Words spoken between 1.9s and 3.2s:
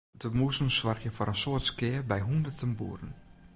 by hûnderten boeren.